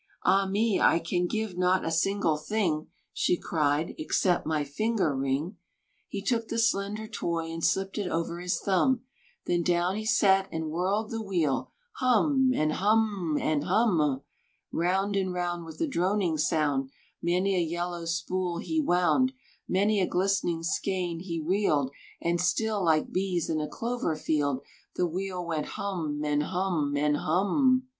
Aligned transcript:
"Ah 0.23 0.47
me, 0.47 0.79
I 0.81 0.97
can 0.97 1.27
give 1.27 1.59
not 1.59 1.85
a 1.85 1.91
single 1.91 2.35
thing," 2.35 2.87
She 3.13 3.37
cried, 3.37 3.93
"except 3.99 4.47
my 4.47 4.63
finger 4.63 5.15
ring." 5.15 5.57
He 6.07 6.23
took 6.23 6.47
the 6.47 6.57
slender 6.57 7.05
toy, 7.07 7.51
And 7.51 7.63
slipped 7.63 7.99
it 7.99 8.07
over 8.09 8.39
his 8.39 8.59
thumb; 8.59 9.01
Then 9.45 9.61
down 9.61 9.95
he 9.97 10.05
sat 10.07 10.49
and 10.51 10.71
whirled 10.71 11.11
the 11.11 11.21
wheel, 11.21 11.69
Hum, 11.97 12.49
and 12.51 12.71
hum 12.73 13.37
m, 13.39 13.43
and 13.47 13.65
hum 13.65 14.01
m 14.01 14.11
m; 14.11 14.21
Round 14.71 15.15
and 15.15 15.33
round 15.33 15.65
with 15.65 15.79
a 15.81 15.87
droning 15.87 16.39
sound, 16.39 16.89
Many 17.21 17.55
a 17.55 17.59
yellow 17.59 18.05
spool 18.05 18.57
he 18.57 18.81
wound, 18.81 19.33
Many 19.69 20.01
a 20.01 20.07
glistening 20.07 20.63
skein 20.63 21.19
he 21.19 21.39
reeled; 21.39 21.91
And 22.19 22.41
still, 22.41 22.83
like 22.83 23.11
bees 23.11 23.51
in 23.51 23.61
a 23.61 23.67
clover 23.67 24.15
field, 24.15 24.61
The 24.95 25.05
wheel 25.05 25.45
went 25.45 25.67
hum, 25.77 26.21
and 26.25 26.41
hum 26.41 26.95
m 26.95 27.05
and 27.05 27.17
hum 27.17 27.49
m 27.49 27.57
m. 27.83 27.87